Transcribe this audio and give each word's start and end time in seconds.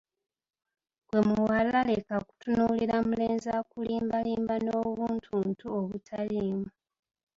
Ggwe 1.03 1.19
muwala 1.29 1.77
leka 1.89 2.15
kutunuulira 2.25 2.95
mulenzi 3.09 3.49
akulimbalimba 3.59 4.55
n'obuntuntu 4.63 5.65
obutaliimu! 5.79 6.67